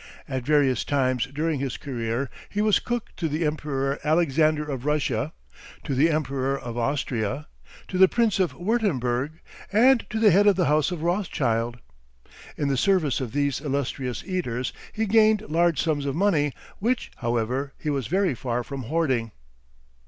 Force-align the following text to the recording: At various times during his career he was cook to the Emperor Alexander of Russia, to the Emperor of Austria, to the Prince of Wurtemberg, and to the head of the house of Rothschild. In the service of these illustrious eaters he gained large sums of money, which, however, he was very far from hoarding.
At 0.27 0.43
various 0.47 0.83
times 0.83 1.27
during 1.27 1.59
his 1.59 1.77
career 1.77 2.31
he 2.49 2.59
was 2.59 2.79
cook 2.79 3.15
to 3.17 3.29
the 3.29 3.45
Emperor 3.45 3.99
Alexander 4.03 4.63
of 4.67 4.83
Russia, 4.83 5.31
to 5.83 5.93
the 5.93 6.09
Emperor 6.09 6.57
of 6.57 6.75
Austria, 6.75 7.45
to 7.87 7.99
the 7.99 8.07
Prince 8.07 8.39
of 8.39 8.53
Wurtemberg, 8.55 9.41
and 9.71 10.03
to 10.09 10.19
the 10.19 10.31
head 10.31 10.47
of 10.47 10.55
the 10.55 10.65
house 10.65 10.89
of 10.89 11.03
Rothschild. 11.03 11.77
In 12.57 12.67
the 12.67 12.77
service 12.77 13.21
of 13.21 13.31
these 13.31 13.61
illustrious 13.61 14.23
eaters 14.23 14.73
he 14.91 15.05
gained 15.05 15.41
large 15.47 15.79
sums 15.79 16.07
of 16.07 16.15
money, 16.15 16.51
which, 16.79 17.11
however, 17.17 17.73
he 17.77 17.91
was 17.91 18.07
very 18.07 18.33
far 18.33 18.63
from 18.63 18.85
hoarding. 18.85 19.31